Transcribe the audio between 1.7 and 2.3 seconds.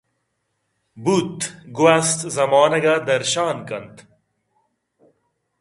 گْوست